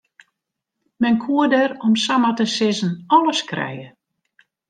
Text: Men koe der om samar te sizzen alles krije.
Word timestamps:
Men 1.03 1.17
koe 1.25 1.45
der 1.55 1.71
om 1.89 1.93
samar 2.05 2.33
te 2.37 2.45
sizzen 2.55 2.93
alles 3.19 3.41
krije. 3.51 3.87